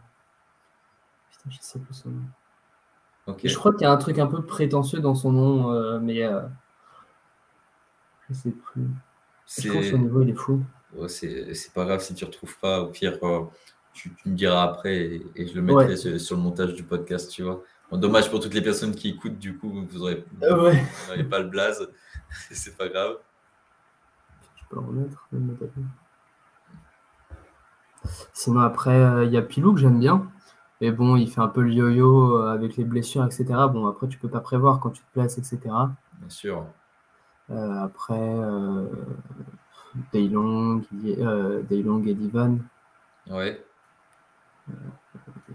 [1.31, 3.37] putain, je sais plus son nom.
[3.45, 6.23] Je crois qu'il y a un truc un peu prétentieux dans son nom, euh, mais
[8.29, 8.87] je sais plus.
[9.47, 10.63] Je pense qu'au niveau, il est fou.
[11.09, 12.81] c'est pas grave si tu retrouves pas.
[12.83, 13.19] Au pire,
[13.93, 15.97] tu, tu me diras après et, et je le mettrai Ouais.
[15.97, 17.63] sur, sur le montage du podcast, tu vois.
[17.91, 20.25] Bon, dommage pour toutes les personnes qui écoutent, du coup, vous ouais.
[20.41, 21.89] n'aurez pas le blaze.
[22.51, 23.17] c'est pas grave.
[24.57, 25.29] Je peux le remettre.
[25.33, 25.85] jour.
[28.33, 30.29] Sinon, après, euh, il y a Pilou que j'aime bien.
[30.81, 33.45] Mais bon, il fait un peu le yo-yo euh, avec les blessures, etc.
[33.73, 35.59] Bon, après, tu peux pas prévoir quand tu te places, etc.
[35.65, 36.67] Bien sûr.
[37.51, 38.87] Euh, après, euh,
[40.13, 42.59] Daylong, euh, Daylong et Divan,
[43.31, 43.65] Ouais.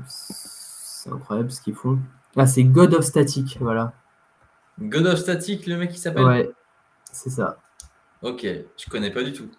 [0.05, 1.99] C'est incroyable ce qu'ils font.
[2.35, 3.93] Ah, c'est God of Static, voilà.
[4.79, 6.51] God of Static, le mec qui s'appelle Ouais,
[7.11, 7.57] c'est ça.
[8.21, 9.49] Ok, je connais pas du tout.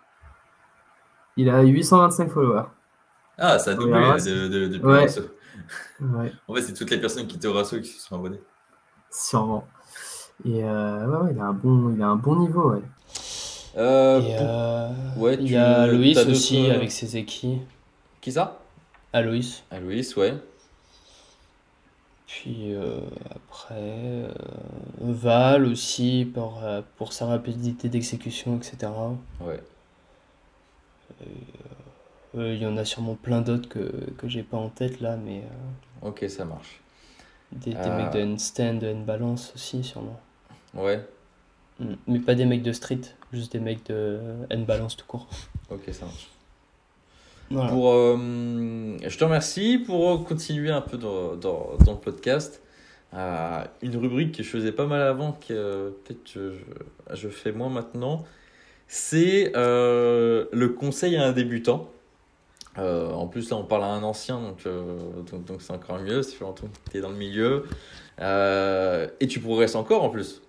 [1.37, 2.64] Il a 825 followers.
[3.38, 4.92] Ah, ça a doublé Ouais, de, de, depuis ouais.
[4.94, 5.22] le rasso.
[6.00, 8.40] Ouais, En fait, c'est toutes les personnes qui étaient au rasso qui se sont abonnées.
[9.11, 9.66] sûrement.
[10.44, 12.82] Et euh, ouais, ouais, il a un bon, il a un bon niveau, ouais.
[13.76, 17.62] Euh, Et, euh, ouais, il y a Loïs aussi euh, avec ses équipes.
[18.20, 18.58] Qui ça?
[19.12, 19.62] Aloïs.
[19.72, 20.34] Louis, ouais.
[22.26, 24.32] Puis euh, après, euh,
[25.00, 28.92] Val aussi pour, euh, pour sa rapidité d'exécution, etc.
[29.40, 29.60] Ouais.
[32.36, 35.16] Euh, Il y en a sûrement plein d'autres que, que j'ai pas en tête là,
[35.16, 35.42] mais
[36.02, 36.80] Ok, ça marche.
[37.52, 40.20] des, des mecs de handstand, de handbalance aussi, sûrement.
[40.74, 41.02] Ouais,
[41.80, 41.94] Mm.
[42.08, 44.18] Mais pas des mecs de street, juste des mecs de
[44.52, 45.28] handbalance tout court.
[45.70, 46.26] ok, ça marche.
[47.48, 48.16] Pour, euh,
[49.06, 52.62] je te remercie pour continuer un peu dans, dans, dans le podcast.
[53.14, 56.50] Euh, une rubrique que je faisais pas mal avant, que euh, peut-être je,
[57.14, 58.26] je, fais moins maintenant,
[58.87, 61.90] c'est le conseil à un débutant.
[62.76, 64.64] En plus, là, on parle à un ancien, donc
[65.46, 66.20] donc c'est encore mieux.
[66.20, 67.64] Que tu es dans le milieu.
[68.20, 70.42] Et tu progresses encore en plus.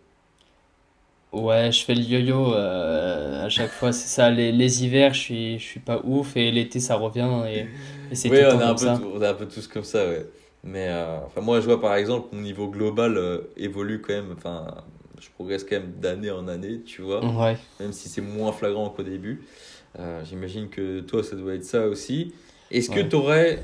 [1.31, 4.31] Ouais, je fais le yo-yo euh, à chaque fois, c'est ça.
[4.31, 7.69] Les, les hivers, je suis, je suis pas ouf et l'été, ça revient et,
[8.09, 8.93] et c'est Oui, tout on est un peu, ça.
[8.93, 10.25] tous- on est un peu tous comme ça, ouais.
[10.63, 14.33] Mais euh, enfin, moi, je vois par exemple, mon niveau global euh, évolue quand même.
[14.35, 14.67] Enfin,
[15.19, 17.23] je progresse quand même d'année en année, tu vois.
[17.23, 17.57] Ouais.
[17.79, 19.41] Même si c'est moins flagrant qu'au début.
[20.23, 22.33] J'imagine que toi, ça doit être ça aussi.
[22.71, 23.61] Est-ce que tu aurais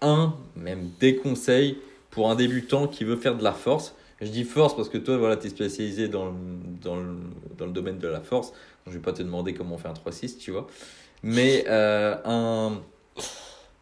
[0.00, 1.78] un, même des conseils
[2.10, 5.16] pour un débutant qui veut faire de la force Je dis force parce que toi,
[5.16, 6.32] voilà, tu es spécialisé dans le,
[6.80, 6.96] dans,
[7.58, 8.50] dans le domaine de la force.
[8.50, 10.68] Donc, je vais pas te demander comment on fait un 3-6, tu vois.
[11.24, 12.80] Mais euh, un,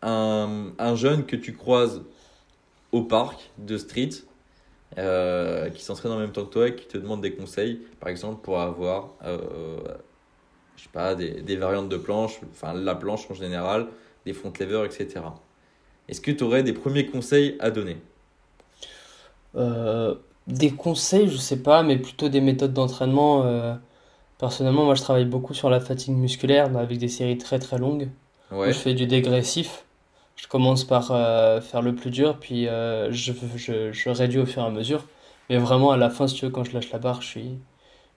[0.00, 2.02] un, un jeune que tu croises
[2.90, 4.10] au parc de street,
[4.96, 8.08] euh, qui s'entraîne en même temps que toi et qui te demande des conseils, par
[8.08, 9.38] exemple, pour avoir, euh,
[10.76, 13.88] je sais pas, des, des variantes de planche, enfin la planche en général,
[14.24, 15.20] des front levers, etc.
[16.08, 17.98] Est-ce que tu aurais des premiers conseils à donner?
[20.50, 23.44] Des conseils, je sais pas, mais plutôt des méthodes d'entraînement.
[23.44, 23.74] euh,
[24.38, 27.78] personnellement, moi, je travaille beaucoup sur la fatigue musculaire bah, avec des séries très très
[27.78, 28.10] longues.
[28.64, 29.86] Moi, Ouais, je fais du dégressif.
[30.36, 34.46] Je commence par euh, faire le plus dur, puis euh, je, je, je réduis au
[34.46, 35.06] fur et à mesure.
[35.50, 37.58] Mais vraiment, à la fin, si tu veux, quand je lâche la barre, je suis,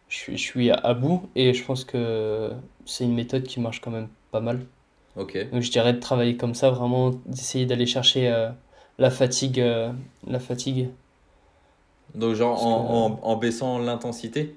[0.09, 1.29] je suis, je suis à, à bout.
[1.35, 2.51] Et je pense que
[2.85, 4.67] c'est une méthode qui marche quand même pas mal.
[5.15, 5.33] ok.
[5.51, 8.49] Donc je dirais de travailler comme ça, vraiment d'essayer d'aller chercher euh,
[8.97, 9.91] la fatigue, euh,
[10.27, 10.89] la fatigue.
[12.15, 14.55] Donc, genre en, que- en, en baissant l'intensité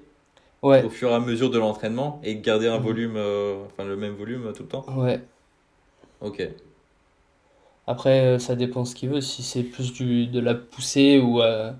[0.61, 2.79] Ouais, au fur et à mesure de l'entraînement et garder un Mhm.
[2.79, 5.29] volume, euh, enfin le même volume euh, tout le temps ouais.
[6.19, 6.39] Ok.
[7.87, 9.21] Après, euh, ça dépend ce qu'il veut.
[9.21, 11.71] Si c'est plus du, de la poussée ou, euh,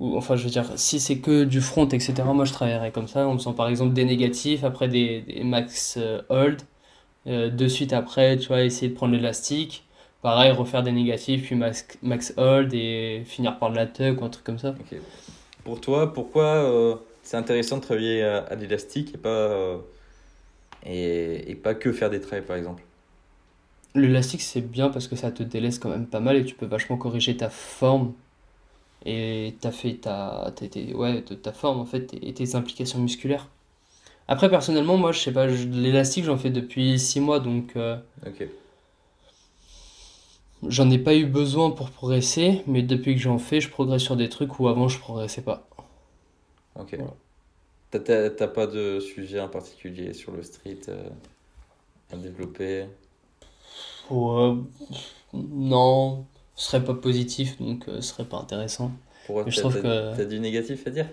[0.00, 3.08] ou, enfin, je veux dire, si c'est que du front, etc., moi je travaillerais comme
[3.08, 5.98] ça, en faisant par exemple des négatifs, après des, des max
[6.30, 6.62] hold,
[7.28, 9.84] euh, de suite après, tu vois, essayer de prendre l'élastique,
[10.22, 14.24] pareil, refaire des négatifs, puis max, max hold et finir par de la tuck ou
[14.24, 14.74] un truc comme ça.
[15.64, 19.78] Pour toi, pourquoi euh, c'est intéressant de travailler à, à l'élastique et pas, euh,
[20.84, 22.82] et, et pas que faire des trails, par exemple?
[23.94, 26.66] L'élastique, c'est bien parce que ça te délaisse quand même pas mal et tu peux
[26.66, 28.14] vachement corriger ta forme.
[29.06, 30.52] Et t'as fait ta,
[30.94, 33.48] ouais, ta forme en fait et tes implications musculaires.
[34.28, 37.76] Après, personnellement, moi, je sais pas, l'élastique, j'en fais depuis 6 mois donc.
[37.76, 38.48] Euh, ok.
[40.68, 44.16] J'en ai pas eu besoin pour progresser, mais depuis que j'en fais, je progresse sur
[44.16, 45.66] des trucs où avant je progressais pas.
[46.78, 46.96] Ok.
[47.90, 51.08] T'as pas de sujet en particulier sur le street euh,
[52.12, 52.86] à développer?
[55.32, 56.24] Non,
[56.56, 58.92] ce serait pas positif, donc euh, ce serait pas intéressant.
[59.26, 59.44] Pourquoi
[60.16, 61.06] T'as du négatif à dire?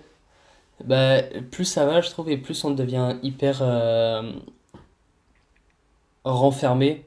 [0.84, 4.32] Bah, plus ça va, je trouve, et plus on devient hyper euh,
[6.24, 7.07] renfermé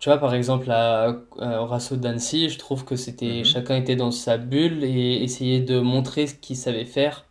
[0.00, 3.44] tu vois, par exemple, à, au Rasso d'Annecy, je trouve que c'était mhm.
[3.44, 7.26] chacun était dans sa bulle et essayait de montrer ce qu'il savait faire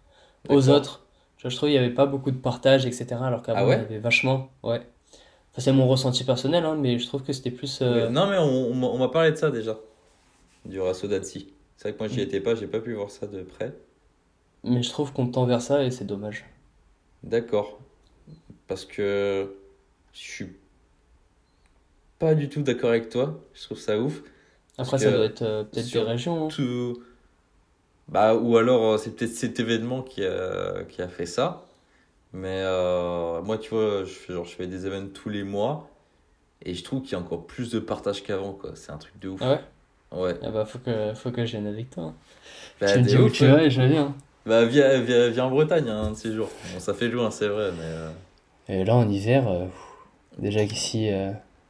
[0.49, 1.03] aux autres.
[1.37, 3.07] je trouve qu'il n'y avait pas beaucoup de partage, etc.
[3.21, 4.51] Alors qu'avant, ah il y avait vachement.
[4.61, 4.81] Ouais.
[5.57, 7.79] c'est mon ressenti personnel, hein, mais je trouve que c'était plus.
[7.81, 9.75] Euh, non, mais on, on m'a parlé de ça déjà,
[10.63, 11.51] du Rasso d'Annecy.
[11.75, 12.23] C'est vrai que moi, j'y mm.
[12.23, 13.73] étais pas, j'ai pas pu voir ça de près.
[14.63, 16.45] Mais je trouve qu'on tend vers ça et c'est dommage.
[17.23, 17.79] D'accord.
[18.67, 19.55] Parce que
[20.13, 20.49] je suis
[22.19, 23.39] pas du tout d'accord avec toi.
[23.53, 24.21] Je trouve ça ouf.
[24.77, 26.45] Après, ça doit être euh, peut-être des régions.
[26.45, 26.47] Hein.
[26.49, 27.01] Tout...
[28.07, 31.65] Bah, ou alors, euh, c'est peut-être cet événement qui a, qui a fait ça.
[32.31, 35.89] Mais euh, moi, tu vois, je fais, genre, je fais des événements tous les mois.
[36.63, 38.53] Et je trouve qu'il y a encore plus de partage qu'avant.
[38.53, 38.71] quoi.
[38.75, 39.41] C'est un truc de ouf.
[39.43, 39.59] Ah ouais?
[40.11, 40.35] Ouais.
[40.43, 42.13] Ah bah, faut que, faut que je vienne avec toi.
[42.81, 44.15] Bah, tu me dis où tu vas et je viens.
[44.45, 46.49] Bah, viens, viens, viens en Bretagne un hein, de ces jours.
[46.73, 47.71] Bon, ça fait loin, c'est vrai.
[48.67, 49.47] Mais, Et là, en hiver,
[50.37, 51.09] déjà qu'ici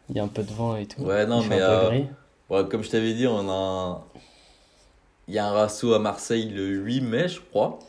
[0.10, 1.02] il y a un peu de vent et tout.
[1.02, 1.60] Ouais, non, mais.
[1.62, 2.02] Euh,
[2.50, 4.06] ouais, comme je t'avais dit, on a.
[5.28, 7.80] Il y a un rasso à Marseille le 8 mai, je crois.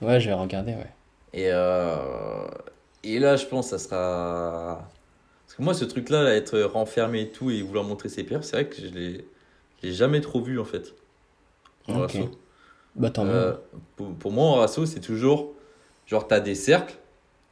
[0.00, 0.92] Ouais, je vais regarder, ouais.
[1.32, 2.46] Et, euh...
[3.02, 4.88] et là, je pense que ça sera.
[5.46, 8.56] Parce que moi, ce truc-là, être renfermé et tout et vouloir montrer ses pierres, c'est
[8.56, 9.24] vrai que je l'ai
[9.92, 10.94] jamais trop vu en fait.
[11.88, 12.28] En okay.
[12.94, 13.52] Bah, tant euh,
[13.96, 15.52] pour, pour, moi, en rasso, c'est toujours.
[16.06, 16.96] Genre, t'as des cercles,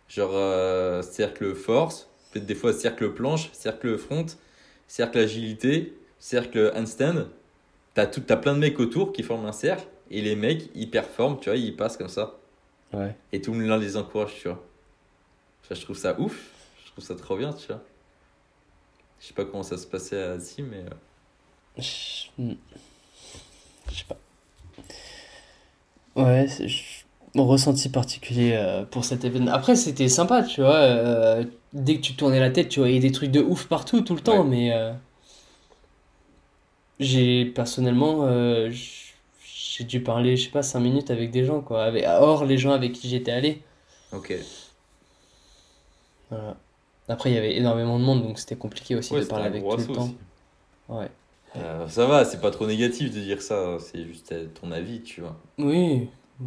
[0.09, 4.27] genre euh, cercle force, peut-être des fois cercle planche, cercle front,
[4.89, 7.29] cercle agilité, cercle handstand.
[7.95, 10.91] T'as, tout, as plein de mecs autour qui forment un cercle et les mecs ils
[10.91, 12.39] performent, tu vois, ils passent comme ça.
[12.93, 13.15] Ouais.
[13.33, 14.63] Et tout le monde les encourage, tu vois.
[15.71, 16.51] je trouve ça ouf,
[16.85, 17.83] je trouve ça trop bien, tu vois.
[19.21, 20.79] Je sais pas comment ça se passait à Sim, mais.
[20.79, 20.91] Euh.
[21.79, 22.53] Je...
[23.95, 24.17] sais pas.
[26.17, 26.69] Ouais, c'est
[27.35, 29.53] mon ressenti particulier euh, pour cet événement.
[29.53, 30.77] Après, c'était sympa, tu vois.
[30.77, 34.15] Euh, dès que tu tournais la tête, tu voyais des trucs de ouf partout, tout
[34.15, 34.45] le temps.
[34.45, 34.93] Mais euh,
[37.01, 38.29] j'ai personnellement,
[38.71, 41.85] j'ai dû parler, je sais pas, 5 minutes avec des gens, quoi.
[41.85, 43.63] Avec, hors les gens avec qui j'étais allé.
[44.13, 44.33] Ok.
[46.31, 46.57] Voilà.
[47.09, 49.77] Après, il y avait énormément de monde, donc c'était compliqué aussi de parler avec tout
[49.77, 50.15] le temps.
[50.89, 51.09] Ouais.
[51.89, 55.37] ça va, c'est pas trop négatif de dire ça, c'est juste ton avis, tu vois.
[55.59, 56.09] Oui.
[56.41, 56.47] oui.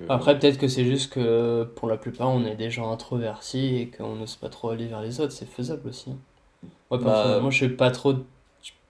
[0.00, 3.76] Euh, Après, peut-être que c'est juste que pour la plupart, on est des gens introvertis
[3.76, 5.32] et qu'on n'ose pas trop aller vers les autres.
[5.32, 6.10] C'est faisable aussi.
[6.10, 6.16] Hein.
[6.90, 8.14] Moi, bah, personnellement, je suis pas trop.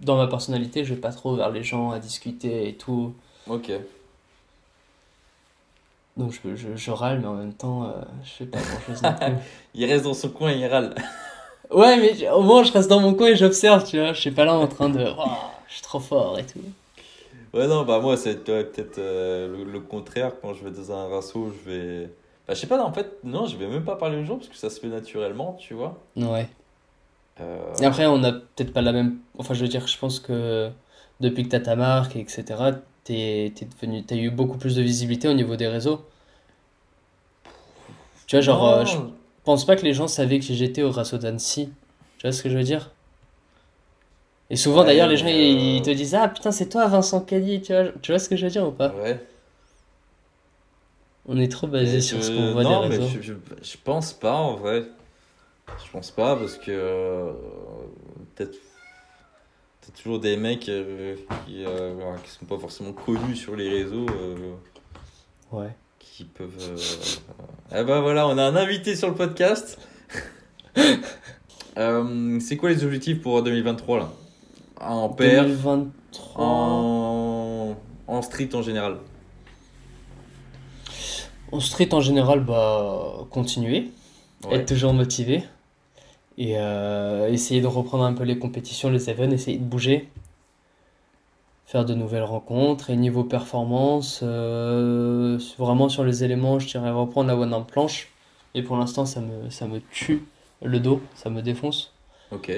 [0.00, 3.14] Dans ma personnalité, je vais pas trop vers les gens à discuter et tout.
[3.46, 3.70] Ok.
[6.16, 9.02] Donc je, je, je râle, mais en même temps, euh, je fais pas grand chose
[9.02, 9.34] non plus.
[9.74, 10.94] il reste dans son coin et il râle.
[11.70, 14.12] ouais, mais au moins, je reste dans mon coin et j'observe, tu vois.
[14.12, 15.06] Je suis pas là en train de.
[15.18, 15.22] Oh,
[15.68, 16.60] je suis trop fort et tout.
[17.54, 20.32] Ouais, non, bah moi, c'est peut-être euh, le, contraire.
[20.40, 22.10] Quand je vais dans un rasso, je vais.
[22.46, 24.48] Bah, je sais pas, en fait, non, je vais même pas parler aux gens parce
[24.48, 26.02] que ça se fait naturellement, tu vois.
[26.16, 26.48] Ouais.
[27.40, 27.74] Euh...
[27.80, 29.18] Et après, on a peut-être pas la même.
[29.38, 30.70] Enfin, je veux dire, je pense que
[31.20, 32.44] depuis que t'as ta marque, etc.,
[33.04, 34.02] t'es es devenu...
[34.04, 36.06] t'as eu beaucoup plus de visibilité au niveau des réseaux.
[38.26, 38.96] Tu vois, genre, euh, je
[39.44, 41.70] pense pas que les gens savaient que j'étais au Rasso d'Annecy.
[42.16, 42.91] Tu vois ce que je veux dire?
[44.52, 47.72] Et souvent, d'ailleurs, les gens ils, te disent Ah putain, c'est toi Vincent Caddy, tu
[47.72, 49.18] vois, tu vois ce que je veux dire ou pas Ouais.
[51.24, 53.08] On est trop basé sur ce qu'on voit non, des réseaux.
[53.16, 54.84] Mais je, je, pense pas en vrai.
[55.82, 57.32] Je pense pas parce que euh,
[58.34, 58.58] peut-être
[59.80, 64.04] t'as toujours des mecs euh, qui, euh, qui sont pas forcément connus sur les réseaux.
[65.50, 65.70] ouais.
[65.98, 66.76] Qui peuvent.
[67.74, 69.80] Eh ben voilà, on a un invité sur le podcast.
[70.76, 74.12] c'est quoi les objectifs pour 2023 là?
[74.82, 76.44] En père 2023.
[76.44, 77.76] En...
[78.06, 78.96] en street en général
[81.50, 83.90] En street en général, bah, continuer,
[84.50, 85.44] être toujours motivé
[86.38, 90.08] et euh, essayer de reprendre un peu les compétitions, les events, essayer de bouger,
[91.66, 92.90] faire de nouvelles rencontres.
[92.90, 98.08] Et niveau performance, euh, vraiment sur les éléments, je dirais reprendre la one en planche.
[98.54, 100.26] Et pour l'instant, ça me, ça me tue
[100.62, 101.92] le dos, ça me défonce.
[102.30, 102.50] Ok.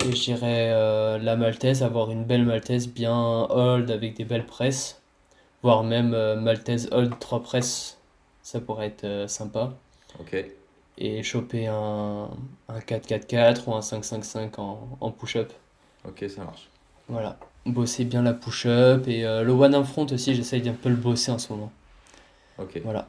[0.00, 4.46] Et je dirais euh, la maltaise, avoir une belle maltaise bien hold avec des belles
[4.46, 5.00] presses,
[5.62, 7.98] voire même euh, maltaise hold 3 presses,
[8.42, 9.74] ça pourrait être euh, sympa.
[10.18, 10.44] Ok.
[10.98, 12.28] Et choper un,
[12.68, 15.52] un 4-4-4 ou un 5-5-5 en, en push-up.
[16.06, 16.68] Ok, ça marche.
[17.08, 17.38] Voilà.
[17.64, 20.96] Bosser bien la push-up et euh, le one in front aussi, j'essaye d'un peu le
[20.96, 21.72] bosser en ce moment.
[22.58, 22.80] Ok.
[22.82, 23.08] Voilà.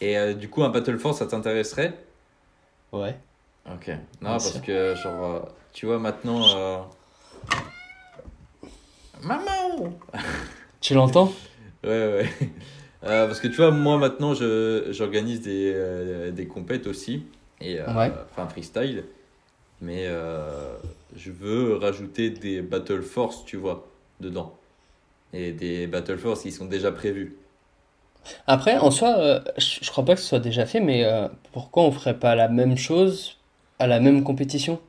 [0.00, 1.94] Et euh, du coup, un Battle Force, ça t'intéresserait?
[2.92, 3.18] Ouais.
[3.74, 3.88] Ok.
[4.22, 5.40] Non, parce que, genre, euh,
[5.72, 6.42] tu vois, maintenant.
[6.56, 6.78] euh,
[9.22, 9.92] Maman
[10.80, 11.32] Tu l'entends?
[11.84, 12.28] Ouais, ouais.
[13.04, 17.24] Euh, parce que tu vois, moi maintenant, j'organise des, euh, des compètes aussi.
[17.60, 18.12] Et, Ouais.
[18.30, 19.04] Enfin, freestyle.
[19.80, 20.06] Mais
[21.16, 23.86] je veux rajouter des Battle Force, tu vois,
[24.20, 24.54] dedans.
[25.32, 27.36] Et des Battle Force qui sont déjà prévus.
[28.46, 31.04] Après, en soi, je, je crois pas que ce soit déjà fait, mais
[31.52, 33.37] pourquoi on ferait pas la même chose
[33.78, 34.80] à la même compétition?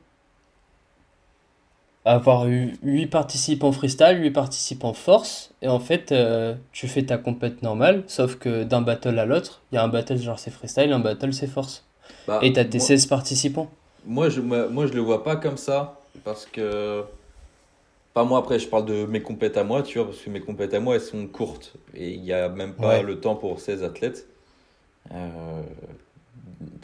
[2.06, 7.18] Avoir eu 8 participants freestyle, 8 participants force, et en fait, euh, tu fais ta
[7.18, 10.50] compète normale, sauf que d'un battle à l'autre, il y a un battle genre c'est
[10.50, 11.84] freestyle, un battle c'est force.
[12.26, 13.70] Bah, Et t'as tes moi- 16 participants.
[14.06, 15.98] Moi, je, moi, moi, je le vois pas comme ça.
[16.24, 17.04] Parce que.
[18.14, 20.40] Pas moi, après, je parle de mes compètes à moi, tu vois, parce que mes
[20.40, 21.74] compètes à moi, elles sont courtes.
[21.94, 23.02] Et il n'y a même pas Ouais.
[23.02, 24.26] le temps pour 16 athlètes.
[25.14, 25.62] Euh,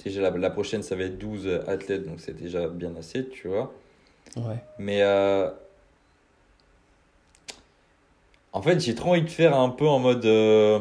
[0.05, 3.49] déjà, la, la prochaine, ça va être 12 athlètes, donc c'est déjà bien assez, tu
[3.49, 3.73] vois.
[4.37, 4.59] Ouais.
[4.79, 5.03] Mais.
[5.03, 5.51] euh,
[8.53, 10.25] En fait, j'ai trop envie de faire un peu en mode.
[10.27, 10.81] euh,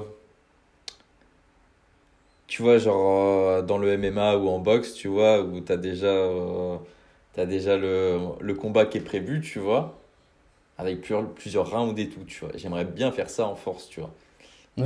[2.48, 6.28] Tu vois, genre euh, dans le MMA ou en boxe, tu vois, où t'as déjà,
[7.34, 10.00] t'as déjà le, le combat qui est prévu, tu vois,
[10.78, 12.52] avec plusieurs, plusieurs rounds et tout, tu vois.
[12.56, 14.12] J'aimerais bien faire ça en force, tu vois.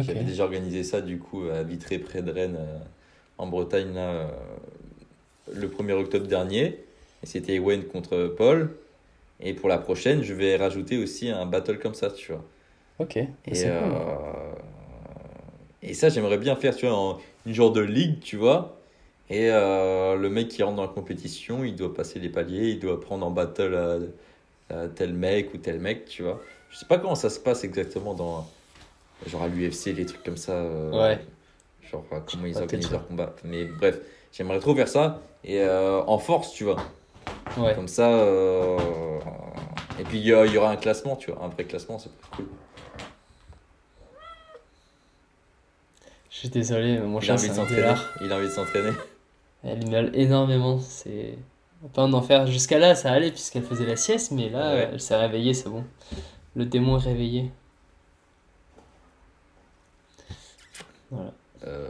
[0.03, 2.59] J'avais déjà organisé ça, du coup, à Vitré, près de Rennes,
[3.39, 4.31] en Bretagne, là, euh,
[5.53, 6.85] le 1er octobre dernier.
[7.23, 8.77] Et c'était Ewen contre Paul.
[9.41, 12.45] Et pour la prochaine, je vais rajouter aussi un battle comme ça, tu vois.
[12.97, 13.17] Ok.
[13.17, 13.97] Et, C'est cool.
[13.97, 14.53] euh,
[15.81, 18.81] et ça, j'aimerais bien faire, tu vois, en- une genre de ligue, tu vois.
[19.29, 22.79] Et euh, le mec qui rentre dans la compétition, il doit passer les paliers, il
[22.79, 23.75] doit prendre en battle
[24.69, 26.43] à, à tel mec ou tel mec, tu vois.
[26.69, 28.55] Je sais pas comment ça se passe exactement dans,
[29.25, 30.53] genre à l'UFC, les trucs comme ça.
[30.53, 31.19] euh, Ouais.
[31.91, 33.33] Genre comment ils organisent leur combat.
[33.43, 33.99] Mais bref,
[34.31, 35.21] j'aimerais trop faire ça.
[35.43, 36.77] Et euh, en force, tu vois.
[37.57, 37.73] Ouais.
[37.73, 38.09] Comme ça.
[38.09, 38.77] euh,
[39.99, 41.43] Et puis il y, aura un classement, tu vois.
[41.43, 42.45] Un vrai classement, c'est cool.
[46.29, 48.13] Je suis désolé, mais mon chat, c'est un délire.
[48.21, 48.91] Il a envie de s'entraîner.
[49.63, 50.79] Elle miaule énormément.
[50.79, 51.37] C'est
[51.93, 52.47] pas un enfer.
[52.47, 54.89] Jusqu'à là, ça allait puisqu'elle faisait la sieste, mais là, Ouais.
[54.93, 55.83] elle s'est réveillée, c'est bon.
[56.55, 57.51] Le démon est réveillé.
[61.11, 61.33] Voilà.
[61.67, 61.87] Euh,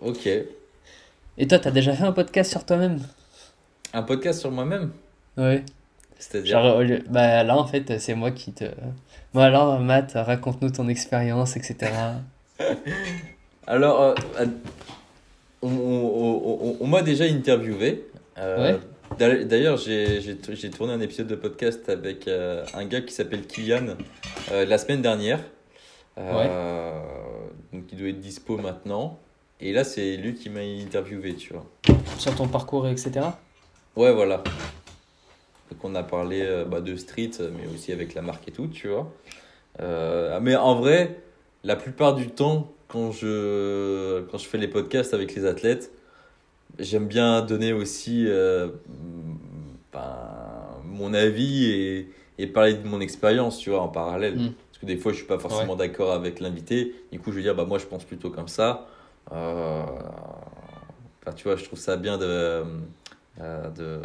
[0.00, 0.28] ok.
[1.38, 3.00] Et toi, t'as déjà fait un podcast sur toi-même?
[3.92, 4.90] Un podcast sur moi-même?
[5.36, 5.64] Ouais.
[6.18, 6.60] C'est-à-dire?
[6.62, 8.64] Genre, au lieu- bah là, en fait, c'est moi qui te.
[9.34, 11.92] Bon, alors, Matt, raconte-nous ton expérience, etc.
[13.66, 14.14] Alors, euh,
[15.62, 18.04] on, on- on- on m'a déjà interviewé.
[18.38, 18.80] Euh, Ouais.
[19.18, 23.12] d'a- D'ailleurs, j'ai j'ai- j'ai tourné un épisode de podcast avec euh, un gars qui
[23.12, 23.96] s'appelle Kylian
[24.50, 25.40] la semaine dernière.
[26.18, 26.98] Euh,
[27.72, 29.18] Donc, il doit être dispo maintenant.
[29.60, 31.66] Et là, c'est lui qui m'a interviewé, tu vois.
[32.18, 33.26] Sur ton parcours, etc.
[33.96, 34.42] Ouais, voilà.
[35.70, 38.68] Donc, on a parlé euh, bah, de street, mais aussi avec la marque et tout,
[38.68, 39.12] tu vois.
[39.80, 41.20] Euh, mais en vrai,
[41.64, 45.92] la plupart du temps, quand je, quand je fais les podcasts avec les athlètes,
[46.78, 48.68] j'aime bien donner aussi euh,
[49.92, 50.16] ben,
[50.84, 54.36] mon avis et, et parler de mon expérience, tu vois, en parallèle.
[54.36, 54.52] Mm.
[54.80, 56.94] Parce que des fois, je suis pas forcément d'accord avec l'invité.
[57.10, 58.86] Du coup, je vais dire, bah, moi, je pense plutôt comme ça.
[59.32, 62.62] Euh, enfin, tu vois, je trouve ça bien de,
[63.40, 64.00] euh, de,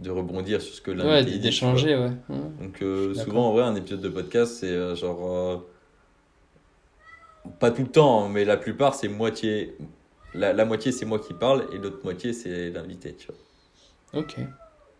[0.00, 1.36] de rebondir sur ce que Ouais, l'invité dit.
[1.38, 2.12] tu d'échanger, ouais.
[2.28, 2.36] Ouais.
[2.60, 5.30] Donc, euh, souvent, en vrai, un épisode de podcast, c'est genre.
[5.32, 5.56] euh,
[7.60, 9.76] pas tout le temps, hein, mais la plupart, c'est moitié.
[10.34, 14.20] La, la moitié, c'est moi qui parle, et l'autre moitié, c'est l'invité, tu vois.
[14.20, 14.36] Ok.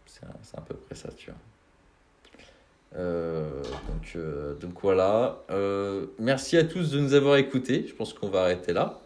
[0.06, 1.38] C'est à peu près ça, tu vois.
[2.96, 5.38] Euh, donc, euh, donc voilà.
[5.50, 7.86] Euh, merci à tous de nous avoir écoutés.
[7.88, 9.00] Je pense qu'on va arrêter là.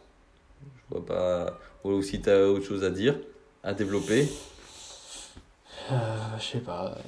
[0.63, 1.59] Je vois pas.
[1.85, 3.17] Ou si tu as autre chose à dire,
[3.63, 4.29] à développer?
[6.39, 6.99] Je sais pas.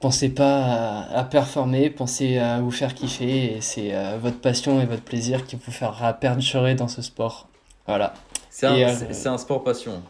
[0.00, 5.02] pensez pas à, à performer, pensez à vous faire kiffer, c'est votre passion et votre
[5.02, 7.48] plaisir qui vous fera perdurer dans ce sport.
[7.86, 8.14] Voilà.
[8.50, 10.02] C'est un, un sport passion.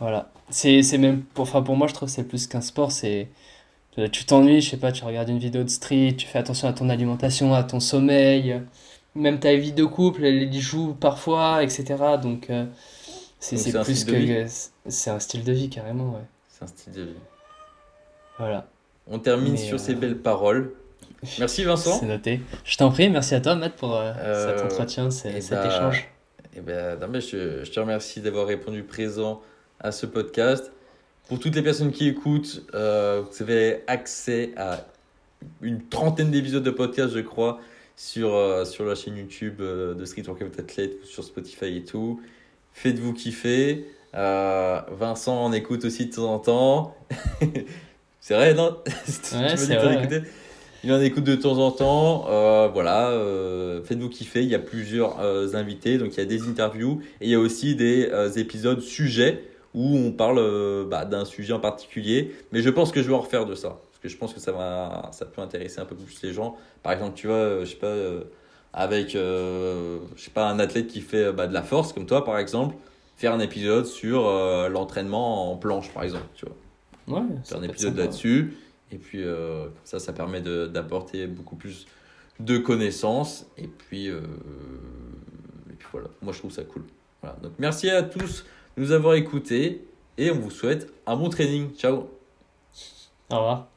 [0.00, 0.28] Voilà.
[0.50, 2.90] C'est, c'est même, pour, enfin, pour moi, je trouve que c'est plus qu'un sport.
[2.90, 3.28] C'est,
[4.12, 6.72] tu t'ennuies, je sais pas, tu regardes une vidéo de street, tu fais attention à
[6.72, 8.60] ton alimentation, à ton sommeil,
[9.14, 11.96] même ta vie de couple, elle y joue parfois, etc.
[12.22, 12.66] Donc, euh,
[13.40, 14.46] C'est plus que.
[14.86, 16.26] C'est un style de vie, carrément, ouais.
[16.48, 17.20] C'est un style de vie.
[18.38, 18.68] Voilà.
[19.06, 20.72] On termine sur ces belles paroles.
[21.38, 21.98] Merci Vincent.
[21.98, 22.40] C'est noté.
[22.64, 26.08] Je t'en prie, merci à toi Matt pour cet entretien, cet bah, échange.
[26.54, 29.42] Et ben, non, mais je, je, te remercie d'avoir répondu présent
[29.80, 30.72] à ce podcast.
[31.28, 34.86] Pour toutes les personnes qui écoutent, euh, vous avez accès à
[35.60, 37.60] une trentaine d'épisodes de podcast, je crois,
[37.96, 42.20] sur, euh, sur la chaîne YouTube euh, de Street Workout Athlete, sur Spotify et tout.
[42.72, 43.86] Faites-vous kiffer.
[44.14, 46.96] Vincent en écoute aussi de temps en temps.
[48.20, 48.76] c'est vrai, non?
[48.86, 50.22] Ouais, c'est vrai.
[50.84, 52.20] Il en écoute de temps en temps.
[52.72, 53.10] Voilà,
[53.84, 54.42] faites-vous kiffer.
[54.42, 55.18] Il y a plusieurs
[55.56, 59.42] invités, donc il y a des interviews et il y a aussi des épisodes sujets
[59.76, 60.40] où on parle
[60.88, 62.34] bah, d'un sujet en particulier.
[62.50, 64.40] Mais je pense que je vais en refaire de ça parce que je pense que
[64.40, 66.56] ça va, ça peut intéresser un peu plus les gens.
[66.82, 67.94] Par exemple, tu vois, je sais pas,
[68.72, 72.38] avec, je sais pas, un athlète qui fait bah, de la force comme toi, par
[72.38, 72.74] exemple,
[73.16, 74.28] faire un épisode sur
[74.68, 76.56] l'entraînement en planche, par exemple, tu vois.
[77.20, 77.26] Ouais.
[77.44, 78.56] Faire un épisode là-dessus.
[78.92, 81.86] Et puis, euh, ça, ça permet d'apporter beaucoup plus
[82.40, 83.46] de connaissances.
[83.58, 84.20] Et puis, euh,
[85.70, 86.84] et puis voilà, moi je trouve ça cool.
[87.22, 87.36] Voilà.
[87.42, 88.44] Donc, merci à tous
[88.76, 89.86] nous avoir écoutés
[90.18, 91.74] et on vous souhaite un bon training.
[91.74, 92.08] Ciao.
[93.30, 93.68] Au revoir.